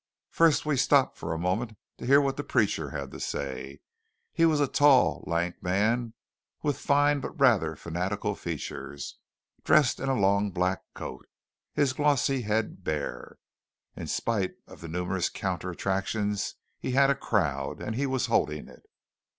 [0.31, 3.81] First we stopped for a moment to hear what the preacher had to say.
[4.33, 6.15] He was a tall, lank man
[6.63, 9.19] with fine but rather fanatical features,
[9.63, 11.27] dressed in a long black coat,
[11.75, 13.37] his glossy head bare.
[13.95, 18.69] In spite of the numerous counter attractions he had a crowd; and he was holding
[18.69, 18.81] it.